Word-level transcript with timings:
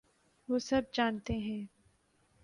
وہ 0.49 0.59
سب 0.59 0.81
جانتے 0.93 1.33
ہیں۔ 1.33 1.65